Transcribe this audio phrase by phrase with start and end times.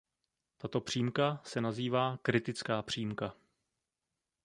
[0.57, 3.33] Tato přímka se nazývá "kritická přímka".